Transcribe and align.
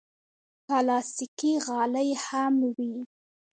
پلاستيکي 0.67 1.51
غالۍ 1.65 2.09
هم 2.25 2.55
وي. 2.75 2.93